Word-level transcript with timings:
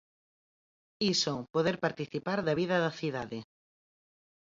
Iso, 1.13 1.33
poder 1.55 1.75
participar 1.85 2.39
da 2.43 2.57
vida 2.61 2.75
da 2.85 2.91
cidade. 2.99 3.39